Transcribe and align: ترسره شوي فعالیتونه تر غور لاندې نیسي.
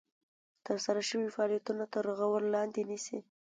ترسره 0.65 1.01
شوي 1.09 1.27
فعالیتونه 1.35 1.83
تر 1.93 2.05
غور 2.17 2.41
لاندې 2.53 2.81
نیسي. 2.89 3.19